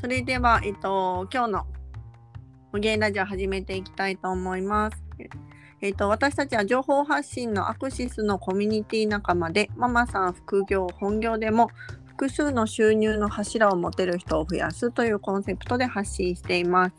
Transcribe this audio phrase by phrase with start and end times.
[0.00, 1.66] それでは、えっと、今日の
[2.72, 4.96] 無限ラジオ始めていきたいと思います。
[5.82, 11.68] えっと、私たちは情報発信のアクシスのコミュニティ仲間で、ママさん副業、本業でも
[12.06, 16.94] 複数の収入の柱を持てる人を増やすというコンセプトで発信しています。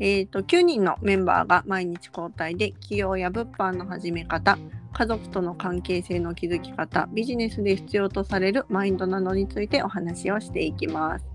[0.00, 4.56] えっと、9人のメンバーが毎日交代で、企業や物販の始め方、
[4.94, 11.31] 家族との関係性の築き方、ビジネスで必要とされるマインドなどについてお話をしていきます。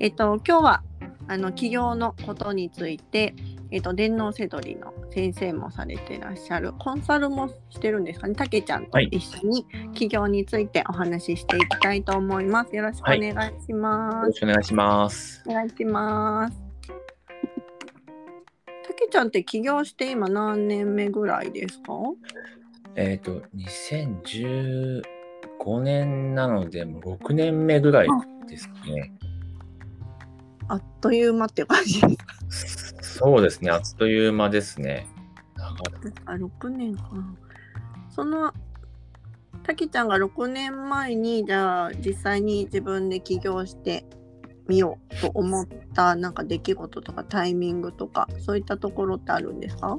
[0.00, 0.82] えっと、今日は
[1.28, 3.34] あの起業のことについて、
[3.70, 8.34] えっと、電脳セドリの先生もされてらっしゃるコンサルもしてるんですかね？
[8.34, 12.74] たけちゃんと一緒に起業についてお話ししていきたいと思います。
[12.76, 13.30] よろしくお願い
[13.64, 14.14] します。
[14.14, 15.42] よろしくお願いします。
[15.48, 16.62] お願いします。
[18.86, 21.92] たけちゃんって起業して今何年目ぐらいですか？
[22.96, 25.02] えっ、と、2015
[25.82, 28.08] 年なので、もう6年目ぐらい
[28.48, 29.12] ですね。
[30.68, 32.08] あっという間って感じで
[32.50, 33.02] すか？
[33.02, 35.06] そうですね、あっという間ですね。
[35.56, 35.66] 長
[36.26, 37.02] あ、6年か。
[37.12, 37.34] な。
[38.10, 38.52] その、
[39.62, 44.04] たけちゃんが6年前に、じゃあ実際に自分で起業して
[44.68, 49.98] みようと思ったなんか出来事とかタイミングとか、そういったところってあるんですか？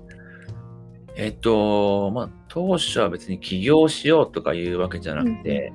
[1.15, 5.71] えっ、と、まあ、当初は別に起業しようとかいうわけじゃなくて、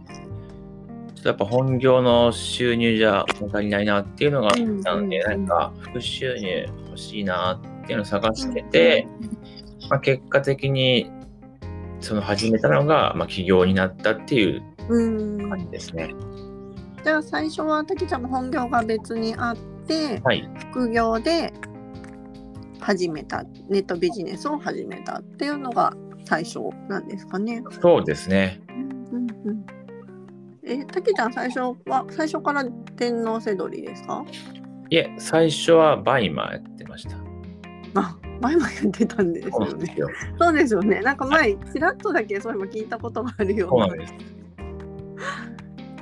[1.20, 9.06] ちょっとやっぱ本業の収入じゃ物足りないなっていうのがあったので、なんか副収入欲しいなっていうのを探してて、
[9.90, 11.10] まあ、結果的に
[12.00, 15.50] その始めたのが、まあ、起業になったっていううん。
[15.50, 16.14] 感じですね。
[17.04, 20.48] じゃあ最初はたけちゃんも本業が別にあって、はい。
[20.70, 21.52] 副業で
[22.80, 25.92] 始めた、ネットビジネスを始めたっていうのが
[26.24, 27.62] 最初なんですかね。
[27.82, 28.62] そうですね。
[29.12, 29.79] うんうん。
[30.72, 32.64] え、たけちゃん最初は、最初から
[32.96, 34.24] 店舗せどりですか？
[34.88, 37.16] いえ、最初はバイマーやってました。
[37.94, 39.94] あ、前々やってたんですよね。
[39.96, 40.82] そうなんですよ。
[40.82, 41.00] ね。
[41.00, 44.14] なんか前、ちらっとだけそういえば聞いたことがあるよそうなんです。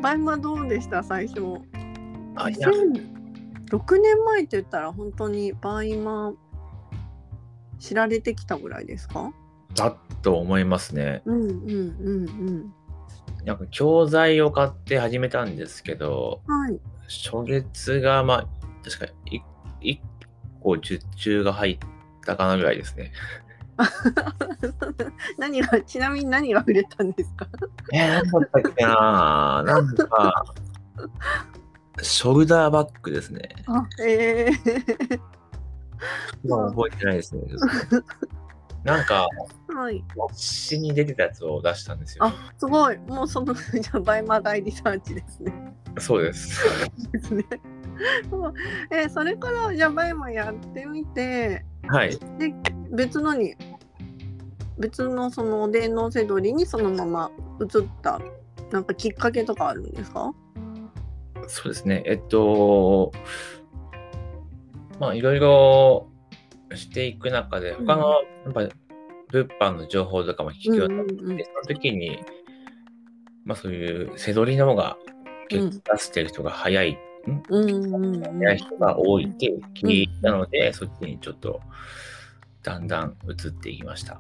[0.01, 1.03] バイマどうでした？
[1.03, 1.41] 最初。
[2.37, 6.33] あ、いや、2006年前って言ったら本当にバイマ
[7.79, 9.33] 知られてきたぐらいですか？
[9.75, 11.23] だと思いますね。
[11.27, 11.53] うんうんう
[12.23, 12.75] ん
[13.45, 16.61] なんか教材を買って始めたんですけど、うん。
[16.61, 16.81] はい。
[17.09, 18.47] 初月が、まあ、
[18.85, 19.41] 確かい
[19.81, 20.01] 1
[20.61, 21.79] 個受注が入っ
[22.27, 23.13] たかなぐらいですね。
[25.39, 27.47] 何が、ちなみに何が売れたんですか？
[27.95, 29.63] えー、何だったっけな？
[29.67, 30.45] なんか、
[32.03, 33.49] ショルダーバッグですね。
[33.67, 35.21] あ、えー、
[36.45, 37.43] 今覚えてないですね。
[38.85, 39.29] なんか、
[39.69, 40.05] はい。
[40.79, 42.25] に出てたやつを出したんですよ。
[42.25, 42.99] あ、すごい。
[42.99, 45.75] もうその、 じゃあバイマ大リサーチですね。
[45.99, 46.61] そうです。
[47.13, 47.45] ですね。
[48.31, 48.55] そう
[48.93, 52.17] えーそれからじゃあバイマやってみてはい。
[52.39, 52.55] で
[52.93, 53.57] 別のに
[54.79, 57.31] 別のその電脳せどりにそのまま
[57.61, 58.21] 移った
[58.71, 60.33] なんかきっかけとかあるんですか？
[61.49, 62.05] そうですね。
[62.07, 63.11] えっと、
[65.01, 66.08] まあ、いろいろ
[66.75, 68.69] していく中で、他の、やっぱり、
[69.31, 71.39] 物販の情報とかも聞くようになって、うんうんうん。
[71.39, 72.19] その時に、
[73.45, 74.97] まあ、そういう背取りの方が
[75.49, 76.99] 結果出してる人が早い、
[77.51, 81.61] 早い人が多いって聞いたので、そっちにちょっと、
[82.63, 84.19] だんだん移っていきました。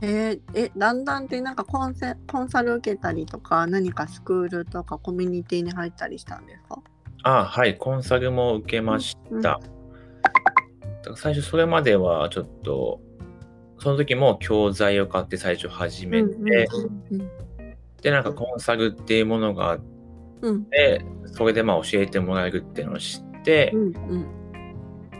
[0.00, 6.80] えーえだんだんってなんかコンセコンサル受けたりとか何かスクールとかコミュニティに入ったりしたんですか？
[7.24, 9.58] あはい、コンサルも受けました。
[9.60, 9.78] うん
[10.98, 13.00] だから最初それまではちょっと、
[13.78, 16.68] その時も教材を買って最初始めて、
[17.10, 17.30] うん
[18.02, 19.80] で、なんかコンサルっていうものがあっ
[20.42, 23.96] うんて、それでまあ教えてもらえるっていうのを知ってう、ん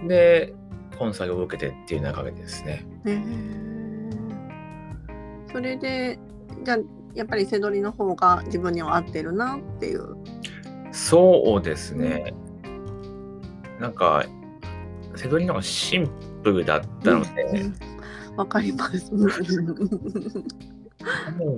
[0.02, 0.54] うんで、
[0.98, 2.86] コンサルを受けてっていう流れですね。
[5.50, 6.18] それで
[6.62, 6.78] じゃあ
[7.14, 10.16] やっぱり背取りの方が自分には合ってるなっていう。
[10.92, 12.34] そうですね。
[13.80, 14.24] なんか、
[15.18, 16.08] 背取りの方がシン
[16.42, 17.74] プルだったので、うん。
[18.36, 19.12] わかります。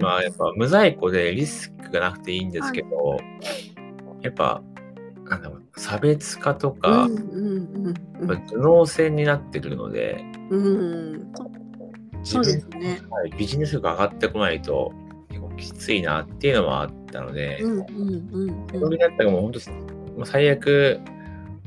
[0.00, 3.18] まあやっぱ無在庫でリスクがなくていいんですけど、
[4.22, 4.62] やっぱ、
[5.28, 7.08] なんだろう、差別化とか、
[8.48, 11.32] 頭脳戦になってくるので、うん。
[12.22, 13.00] そうです分ね。
[13.10, 14.92] はいビジネス力が上がってこないと
[15.28, 17.80] 結構きついなっていうのはあったので、うんうん
[18.32, 21.00] うんそれだったらもう本当、最悪、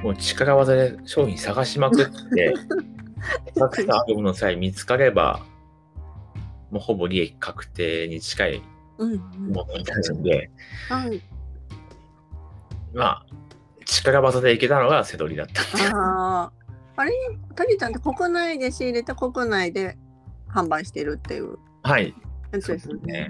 [0.03, 2.53] もう力技で商品探しまくって、
[3.57, 5.41] たくさんあるものさえ見つかれば、
[6.71, 8.61] もうほぼ利益確定に近い
[8.97, 9.19] うんうん
[9.53, 10.51] ものになるので、
[10.89, 11.21] はい
[12.93, 13.25] まあ、
[13.85, 15.61] 力技でいけたのがセドリだった
[15.97, 16.51] ああ。
[16.95, 17.11] あれ、
[17.55, 19.97] タギちゃんって国内で仕入れて国内で
[20.49, 22.13] 販売してるっていうはい。
[22.51, 23.29] やつですよね。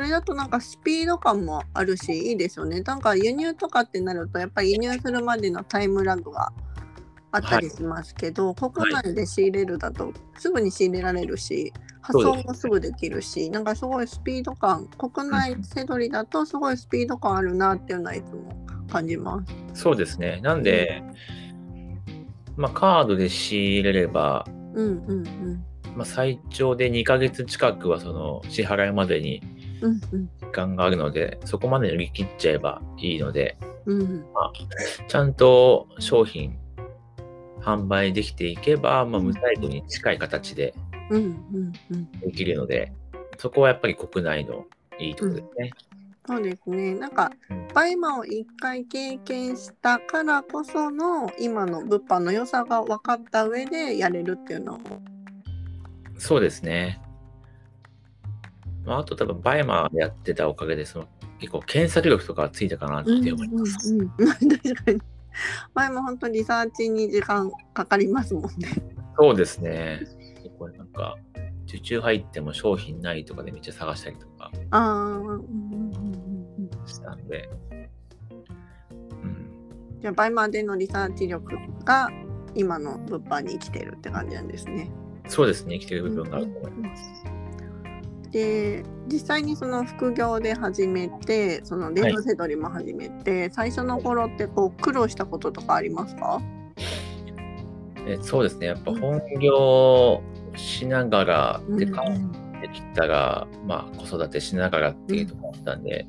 [0.00, 0.06] ね。
[0.06, 2.80] それだとなんかスピード感もあるしいいですよね。
[2.80, 6.52] なんか輸入とかってなるとやっぱり輸入するまでのタイムラグが
[7.32, 11.72] あったりしますけど、国内で仕入れるだとすぐに仕入れられるし
[12.02, 19.42] 発送もすぐできるしなんかすごいスピード感国内セドリだとすごいスピード感あるなっていうのはいつも感じま
[19.74, 19.82] す。
[19.82, 20.40] そうですね。
[20.42, 21.02] なんで、
[22.56, 25.64] まあ、カードで仕入れれば、うんうんうん
[25.96, 29.42] まあ、最長で2ヶ月近くはその支払いまでに
[29.90, 33.56] 時間があるので、そこまでに売り切っちゃえばいいので、
[33.86, 34.24] うん
[35.08, 36.56] ちゃんと商品
[37.60, 40.74] 販売できていけば、まあ、無在庫に近い形で
[41.10, 42.92] うんうんうんできるので、
[43.38, 44.66] そこはやっぱり国内の
[44.98, 45.70] いいところですね。
[46.24, 46.94] そうですね。
[46.94, 54.78] なんかうん、バイマを一回経験したからこその今の物販の良さが分かった上でやれるっていうのを。
[56.18, 57.00] そうですね。
[58.84, 61.08] まあ、あと多分バイマーやってたおかげで、その
[61.38, 63.88] 結構検索力とかついたかなって思います。
[63.88, 65.00] うんうんうん、確かに。
[65.74, 68.68] バイマ本当リサーチに時間かかりますもんね。
[69.18, 70.00] そうですね。
[70.42, 71.16] 結構なんか、
[71.66, 80.00] 受注入っても商品ないとかでめっちゃ探したりとかああ、うんうんうんうんしたんで、うん、うん。
[80.00, 82.08] じゃあバイマでのリサーチ力が
[82.54, 84.90] 今の物販に生きてるって感じなんですね。
[85.28, 87.02] そうですね、生きてる部分があると思います。
[88.32, 96.40] で実際にその副業で始めてその電動セドリも始めて、最初の頃ってこう苦労したこととかありますか？
[98.06, 100.22] えそうですね、やっぱ本業
[100.56, 102.02] しながらで考
[102.62, 106.06] えてきたら、まあ子育てしながらっていうところだったんで、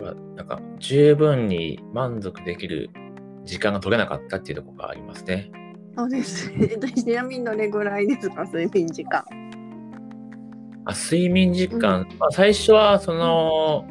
[0.00, 2.90] まあなんか十分に満足できる
[3.44, 5.50] 時間が取れなかったっていうところがありますね。
[5.96, 6.68] そうですね。
[6.94, 8.44] ちなみにどれぐらいですか？
[8.44, 9.24] 睡眠時間。
[10.84, 13.86] あ睡眠時間、まあ、最初はその、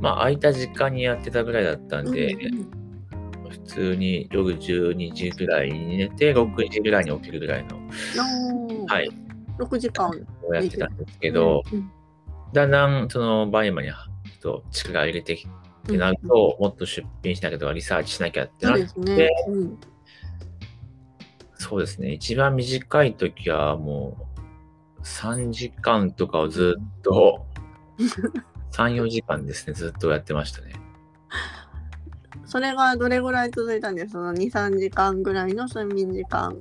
[0.00, 2.36] まあ空いた時間にやってたぐらいだったんで、
[3.48, 8.94] 普通に夜12時ぐらいに寝て、6時ぐらいに起きるぐらいの、は。
[8.94, 9.06] はい。
[9.06, 9.10] い、
[9.58, 10.10] 6時間。
[10.42, 11.90] をやってたんですけど、うん
[12.52, 13.90] だんだんそのバイマに
[14.40, 15.46] も力入れてき
[15.86, 19.28] てなると、もっと出品しなきゃとかリサーチしなきゃってなって、そうですね。
[19.48, 19.78] うん。
[21.58, 24.35] そうですね、一番短い時はもう
[25.06, 27.46] 3時間とかをずっと、
[28.72, 30.74] 3、4時間ですね、ずっとやってましたね。
[32.44, 34.12] それがどれぐらい続いたんですか？
[34.12, 36.56] その2、3時間ぐらいの睡眠時間。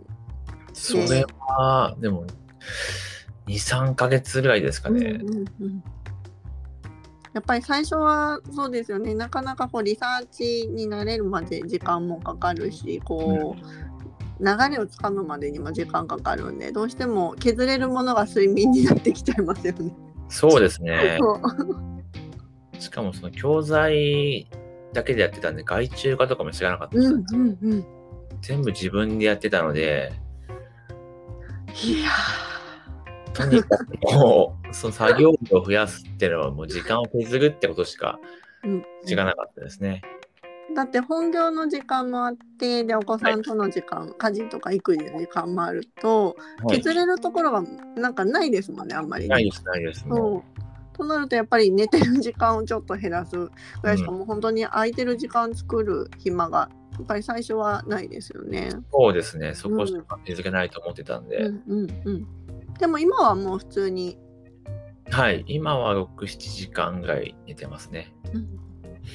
[0.73, 2.25] それは、でも、
[3.47, 5.19] 2、3ヶ月ぐらいですかね。
[5.21, 5.83] うんうんうん
[7.33, 14.04] やっぱり最初はそうですよねなかなかこうリサーチになれるまで時間もかかるしこう、
[14.39, 19.93] 流れをつかむまでにも時間かかるんでどうしても削れるものが睡眠になってきちゃいますよね。
[20.29, 21.19] そうですね。
[22.79, 24.47] しかもその教材
[24.93, 27.85] だけでやってたんで、外注化とかも知らなかったです、うんうんうん、
[28.41, 30.11] 全部自分でやってたので、
[31.83, 32.09] いや
[33.33, 38.19] とにかくもう、その作業量を増やすっていうのはもう時間を削るってことしか
[39.05, 40.01] 知らなかったですね。
[40.73, 46.77] だって本業の時間もあってでお子さんとの時間、家事とか育児の時間もあると、はい。
[46.77, 47.63] 削れるところが
[47.95, 49.25] なんかないですもんねあんまり。
[49.25, 49.29] ね。
[49.29, 50.07] ないです、ないです。
[50.07, 50.97] もそう。
[50.97, 53.35] となるとやっぱり寝てる時間をちょっと減らす。
[53.35, 53.51] ぐ
[53.83, 58.69] らいしかもう本当に空いてる時間作る暇がやっぱり最初はないですよね。
[58.71, 62.27] うそうですね、そこしか気づけないと思ってたんで、うんうんうん。
[62.79, 64.17] でも今はもう普通に、
[65.11, 68.13] はい、今は6、7時間ぐらい寝てますね。
[68.33, 68.65] うん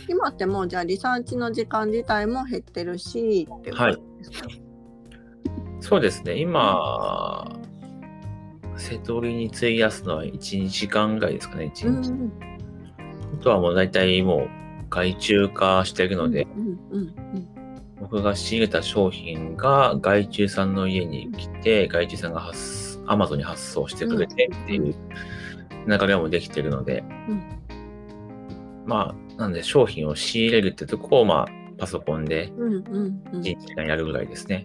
[0.09, 4.49] 今ってもうじゃあリサーチの時間自体も減ってるしってことですか、
[5.81, 7.59] そうですね、今、
[8.77, 12.11] 瀬戸りに費やすのは1、2時間ぐらいですかね、1日。
[12.11, 12.33] うん
[13.33, 14.49] あとはもう大体もう
[14.91, 16.47] 外注化してるので、
[18.01, 24.95] 僕が仕入れた商品が外注さんの家に来て、外注さんが発、アマゾンに発送してくれてっていう
[25.87, 27.43] 流れもできてるので、うん。
[28.85, 34.65] まあ、なんで商品を仕入れるってとこを、まあ、パソコンでうんうんうん1時間やるぐらいですね。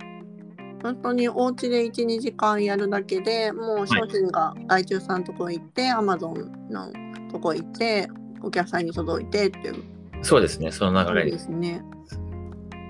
[0.83, 6.91] 本当にお家で12時間やるだけでもう商品が外注さんのとこ行って、アマゾンの
[7.31, 8.07] とこ行って
[8.43, 9.83] お客さんに届いてっていう
[10.21, 11.31] そうですね、その流れで。
[11.31, 11.81] ですね。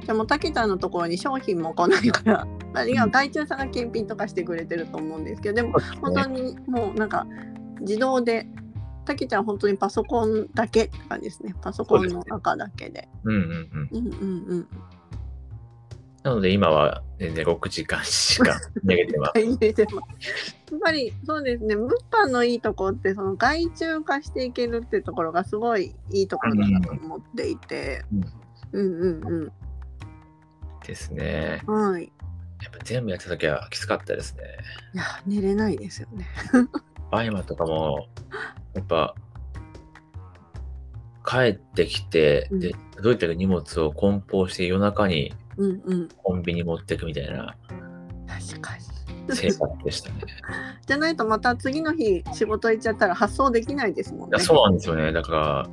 [0.06, 7.27] でも、たけちゃんのところに商品も来ないから、まあ、外注さんが検品とかしてくれてると思うんですけど、でも、本当にもうなんか、
[7.82, 8.48] 自動で
[9.05, 11.55] たけちゃん本当にパソコンだけって感じですね。
[11.62, 13.07] パソコンの中だけで。
[13.24, 13.89] うんうんうん。
[13.91, 14.67] うんうんうん。
[16.24, 19.39] なので今は全然6時間しか 寝れてます。
[19.39, 21.75] やっぱりそうですね。
[21.75, 28.03] 物販のいいとこってその外注化していけるってところがすごいいいところだなと思っていて。
[28.12, 28.24] うん
[28.74, 29.51] うん
[30.85, 31.62] ですね。
[31.67, 31.91] うん。
[31.91, 32.12] はい。
[32.63, 34.43] やっぱ全部やった時はきつかったですね。
[34.93, 36.27] いや寝れないですよね。
[37.12, 38.07] バイマとかも、
[38.75, 39.15] やっぱ、
[41.25, 46.10] 帰ってきて、うんで、届いてる荷物を梱包して夜中にうんうん。
[46.24, 47.55] コンビニ持ってくみたいな
[48.27, 48.84] 確かに。
[49.34, 50.17] 生活でしたね。
[50.86, 54.38] じゃないとまた次の日仕事行っちゃったら発送できないですもんね。
[54.38, 55.12] いやそうなんですよね。
[55.12, 55.67] だか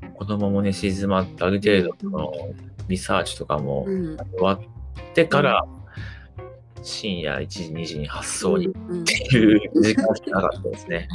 [0.00, 2.32] ら、子供もね、静まって、ある程度、この
[2.88, 4.16] リサーチとかもうん。
[4.16, 4.60] 終わっ
[5.14, 5.64] てから、
[6.82, 11.08] 深夜1時、2時に発送にっうんうんていう時間しかなかったですね。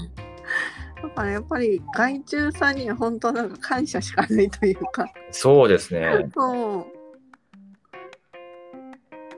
[1.02, 5.08] だからやっぱり外注さんには本当なんか感謝しかないというか。
[5.32, 6.30] そうですね。
[6.34, 6.98] そう。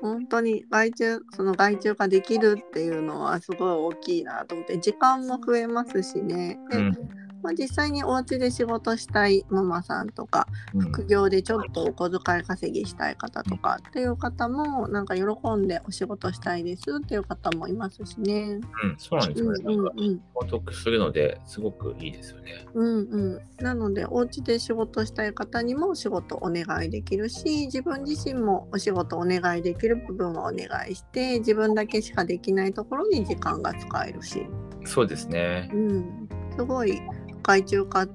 [0.01, 6.57] 本当に外注その外注ができるっていうのはすごい大きいなと思って時間も増えますしね。
[6.69, 7.18] でうん。
[7.43, 15.23] まあ、実際にお家で仕事したいママさんとかうん副業でちょっとお小遣い稼ぎしたい方とかっていう方もなんか喜
[15.55, 18.59] んでお仕事したいですっていう方もいますしね。
[18.83, 19.63] うん、そうなんですよね。
[19.65, 22.65] うんうんなんか、うんお得するので、すごくいいですよね。
[22.73, 34.45] うんうん、なのでお家で仕事したい方にもお仕事お願いできるし自分自身もお仕事お願いできる部分はお願いして自分だけしかできないところに時間が使えるし、
[34.85, 35.77] そうですねう。
[35.77, 37.01] ん、すごい
[37.43, 38.07] 外注化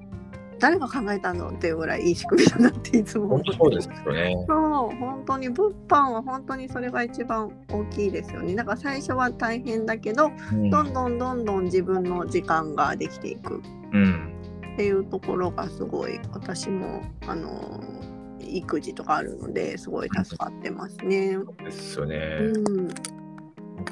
[0.58, 4.34] 誰が考えたのっていうぐらいいい仕組みだなっていつも思ってそうですよね。
[4.48, 13.60] そう本当に物販は本当にそれが一番大きいですよねだから最初は大変だけどうんどんどんどんどん自分の時間ができていく
[13.92, 14.32] うん。
[14.74, 17.80] っていうところがすごい私もあの
[18.40, 21.36] 育児とかあるのですごい助かってますね。
[21.62, 22.16] ですよね。
[22.16, 22.88] うん、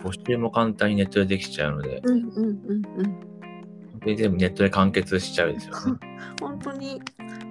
[0.03, 3.32] 募集も簡単にネットでできちゃうので、うんうんうんうん
[4.02, 5.99] 本当に全部ネットで完結しちゃうんですよね。
[6.40, 7.00] 本当に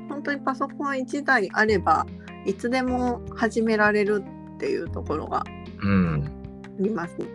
[0.09, 2.05] 本当にパソコン1台あれば
[2.45, 4.23] いつでも始められる
[4.55, 5.45] っていうところがあ
[5.83, 6.29] うん。
[6.79, 7.25] りますね。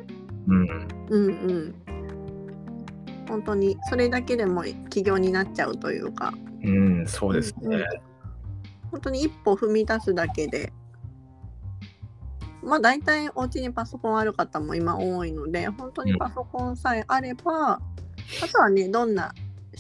[0.49, 0.89] うん。
[1.09, 1.75] うんうん
[3.29, 6.33] 本当にそれだけでも起業になっちゃうというか
[6.63, 7.85] うん、そうですね。
[8.93, 10.73] 本当に一歩踏み出すだけで
[12.63, 17.81] まあ大体お家にパソコンある方も今多いので本当にパソコンさえあれば、
[18.43, 19.33] あとはねどんな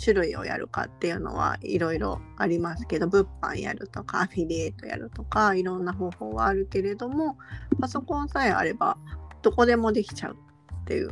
[0.02, 7.38] 種類をやるかっていうのはいろいろありますけど物販やるとかアフィリエイトやるとかいろんな方法はあるけれども
[7.80, 8.98] パソコンさえあれば
[9.42, 10.36] どこでもできちゃう
[10.82, 11.10] っていう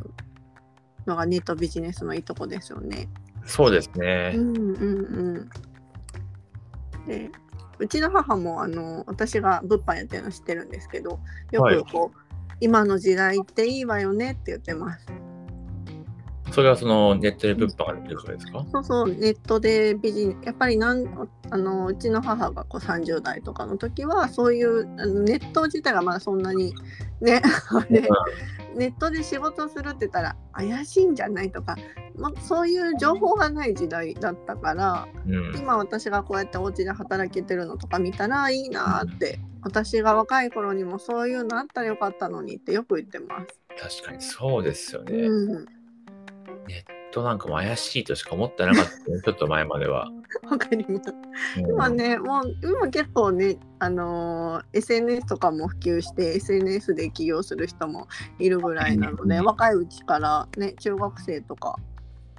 [1.07, 3.07] のがネットビジネスのいいとこですよね。
[3.45, 4.37] そうですねう。
[4.39, 5.49] んうんうん。
[7.07, 7.29] で
[7.77, 11.19] うちの母もあの私が物販やってるの知ってるんですけど
[11.51, 12.17] よはいくこう、
[12.61, 15.05] 今の時代っていいわよねって言ってます。
[16.55, 18.65] それはそのネットで物販ができるからですか？
[18.71, 24.85] そうそうネットでビジネスやっぱりなんあのうちの母がこう30代とかの時はそういう
[25.23, 26.73] ネット自体がまだそんなに
[27.19, 27.41] ね
[28.73, 31.75] ネットで仕事するって言ったら怪しいんじゃないとか、
[32.15, 35.55] ま、そういう情報がない時代だったからうん。
[35.57, 43.59] 今私がこうやってお家で働けてるのとか見たらいいなって、私が若い頃にもそういうのあったらよかったのにってよく言ってます。
[44.01, 45.17] 確かにそうですよね。
[45.17, 45.65] うん、
[46.67, 50.09] ネットなんかも怪しいとしか思ってなかったね、 ちょっと前までは。
[50.49, 51.13] わかります。
[51.57, 58.07] うん今ね、もう今結構ね、あのー SNS とかも普及して SNS で起業する人も
[58.39, 61.75] いるぐらいなので、うん若いうちからね、中学生とか、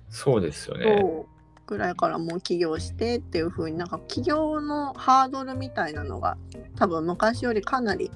[0.09, 1.26] そうですよね。
[1.66, 6.37] ぐらいからもう起業してっていう風になんか起業のハードルみたいなのが
[6.76, 8.11] 多分昔よりかなり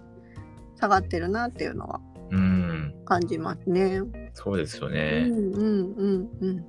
[0.78, 2.09] 下がってるなっていうのはうん。
[3.04, 4.02] 感じますね。
[4.34, 5.28] そうですようね。
[5.28, 6.64] んうんうんうん。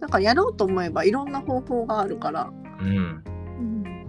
[0.00, 2.50] なんかやろうと思えばいろんな方法があるから。
[2.80, 3.24] うん。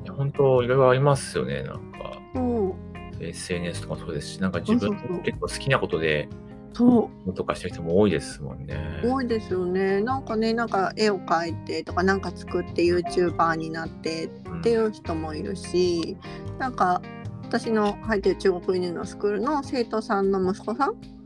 [0.08, 1.64] うん、本当いろいろありますよね。
[1.64, 2.76] なんか、そう
[3.24, 6.30] SNS とかもそうですし、なんか自分結構好きなことで、
[6.74, 9.02] そうとかしてる人も多いですもんね。
[9.04, 10.02] 多いですよね。
[10.02, 14.30] なんかね、なんか絵を描いてとか、なんか作って YouTuber になってっ
[14.62, 16.18] ていう人もいるし、
[16.60, 17.02] なんか
[17.44, 21.17] 私の入ってる中国輸入のスクールの生徒さんの息子さんうん。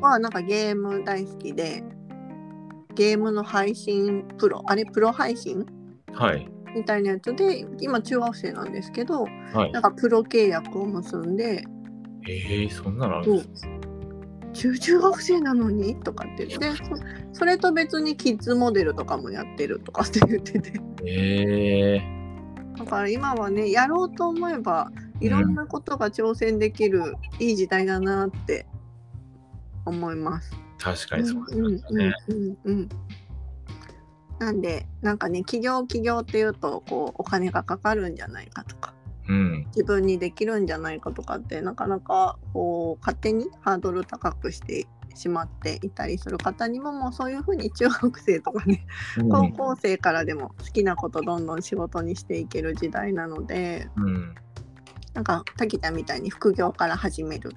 [0.00, 1.84] はなんかゲーム大好きで、
[2.94, 5.66] ゲームの配信プロ、あれプロ配信？
[6.12, 6.48] はい。
[6.74, 9.72] みたいなやつで、今中学生なんですけど、はい。
[9.72, 9.82] なん。
[9.82, 11.64] かプロ契約を結んで、
[12.28, 13.68] ええそんなのあるんです
[14.52, 15.94] 中中学生なのに？
[15.96, 16.84] とかって言って
[17.32, 20.72] そそれと別にキッズモデルとかもやってるとかって言ってて。
[21.04, 22.02] へえ
[22.76, 28.66] だから今はねやろうと思えばいろんなことが挑戦できる、いい時代だなって
[29.88, 30.52] 思います。
[30.78, 32.14] 確かにそうですうんね。
[32.28, 32.88] うんうんうん
[34.38, 38.94] なんでなんかね企業企業っていうとこうお金がかかるんじゃないかとか
[39.28, 39.66] うん。
[39.68, 48.86] 自分にできるんじゃないかとかってなかなかこう勝手にハードル高くしてしまっていたりする方にももうそういうふうに中学生とかね
[49.28, 54.34] 高校生からでも好きなことどんどん仕事にしていける時代なのでうん。
[55.14, 57.52] なんか滝ちゃんみたいに副業から始める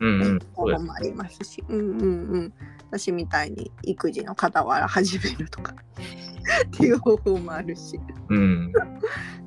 [0.00, 0.38] うんうん。
[0.54, 2.52] 方法もありますし、うんうんうん、
[2.90, 5.74] 私みたいに育児の傍ら始めるとか
[6.66, 8.72] っていう方法もあるしうん。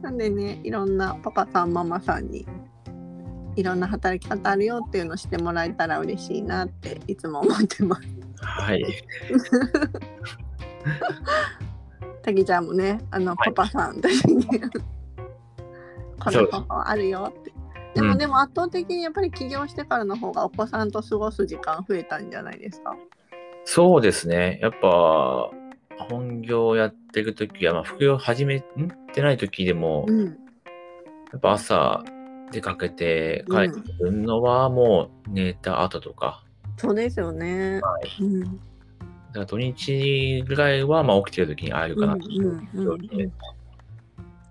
[0.01, 2.47] なんでねいろんなパパさんママさんに
[3.55, 8.01] いろんな働き方あるよっていうのを知ってもらえたら嬉しいなっていつも思ってます。
[8.41, 8.85] はい。
[12.23, 14.45] 滝ちゃんもねあのはいパパさんたちに
[16.19, 17.48] この方法あるよって。
[17.95, 22.95] でも、うんでも圧倒的にやっぱり起業してからの方がお子さんと過ごす時間増えたんじゃないですか？
[23.65, 24.59] そうですね。
[24.61, 25.51] やっぱ、
[26.09, 28.61] 本業やってる時は、まあ、副業始め
[29.13, 30.31] てない時でも、うん、や
[31.37, 32.03] っぱ朝
[32.51, 36.43] 出かけて帰ってくるのはもう寝た後とか、
[36.77, 37.79] そうですよね。
[37.81, 38.59] はいうん
[39.29, 43.29] だから土日ぐらいはまあ起きてる時に会えるかなといううんうんうん状況で。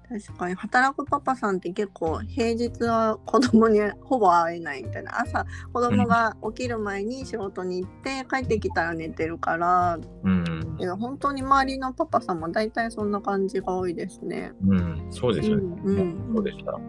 [0.09, 10.83] 確かに働くパパさんって結構平日は子供にほぼ会えないみたいな朝子供が起きる前に仕事に行って帰ってきたら寝てるからうんい。
[10.83, 14.53] や本当に周りのパパさんも大体そんな感じが多いですね。
[14.67, 15.07] うん。
[15.11, 15.63] そうですよね。
[15.85, 16.81] うんうんそうでした。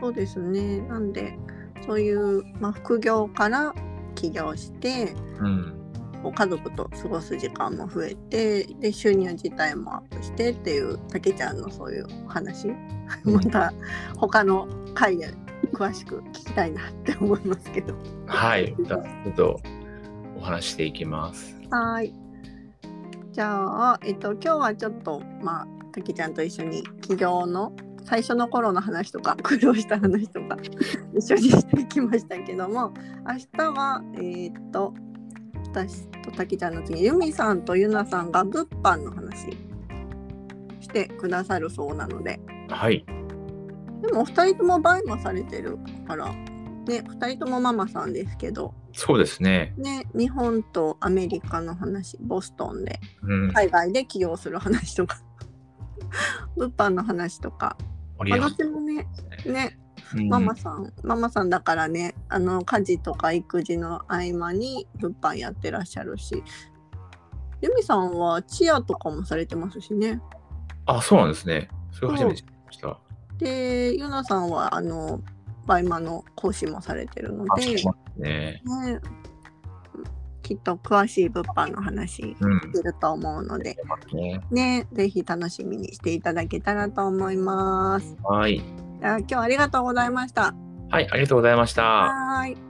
[0.00, 1.38] そうですねなんで
[1.84, 3.74] そういう、まあ、副業から
[4.14, 5.79] 起業してうん。
[6.22, 12.68] こう家族と過ごす時間も増えてで収入自体もアップしてっていうたけちゃんのそういうお話
[13.24, 13.72] また
[14.16, 15.32] 他の回で
[15.72, 17.94] 詳しく聞きたいなって思いますけど
[18.26, 18.74] はい。
[18.78, 19.60] じゃあちょっと
[20.36, 21.56] お話ししていきます。
[21.70, 22.12] はい
[23.32, 27.72] じゃあ、えっと、今日はちょっとまあたけちゃんと一緒に起業の
[28.04, 30.56] 最初の頃の話とか苦労した話とか
[31.14, 32.92] 一緒にしていきましたけども
[33.26, 34.94] 明日はえーっと
[35.72, 39.50] 私とたけちゃんの次にユミさんとユナさんが物販の話
[40.80, 43.04] してくださるそうなのではい。
[44.02, 46.32] でもお二人ともバイもされてるから
[46.86, 49.72] ね二人ともママさんですけどそうですね。
[49.76, 53.52] ね日本とアメリカの話ボストンでうん。
[53.52, 55.18] 海外で起業する話とか
[56.56, 57.76] 物販の話とか、
[58.18, 59.06] まあ、どっちもね
[59.46, 59.79] ね
[60.14, 66.42] うんママさん、ママさんだからねあの家事とか育児の合間に物販やってらっしゃるし
[67.60, 70.20] ユミさんはチアとかもされてますしね
[70.86, 71.68] あ、そうなんですね。
[71.92, 72.98] それ初めて知りました。
[73.38, 75.20] でユナさんはあの
[75.66, 78.62] バイマの講師もされてるのあ、で、そうなんですね。
[78.64, 79.00] ね、
[80.42, 82.60] きっと詳しい物販の話うん。
[82.74, 83.76] すると思うので
[84.12, 88.16] ね、ねぜひ楽しみにしていただけたらと思います。
[88.24, 88.62] はい。
[89.00, 90.54] 今日はありがとうございました。
[90.90, 91.82] はい、ありがとうございました。
[91.82, 92.69] はーい。